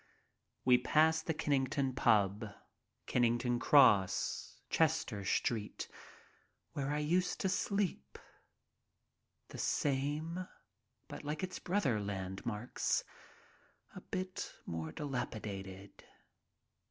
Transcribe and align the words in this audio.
We 0.65 0.79
pass 0.79 1.21
the 1.21 1.31
Kennington 1.31 1.93
"pub," 1.93 2.45
Kennington 3.05 3.59
Cross, 3.59 4.59
56 4.71 4.71
MY 4.73 4.77
TRIP 4.77 4.77
ABROAD 4.77 4.77
Chester 4.77 5.25
Street, 5.25 5.87
where 6.73 6.89
I 6.91 6.97
used 6.97 7.39
to 7.41 7.47
sleep. 7.47 8.17
The 9.49 9.59
same, 9.59 10.47
but, 11.07 11.21
Hke 11.21 11.43
its 11.43 11.59
brother 11.59 11.99
landmarks, 12.01 13.03
a 13.93 14.01
bit 14.01 14.55
more 14.65 14.91
dilapidated. 14.91 16.03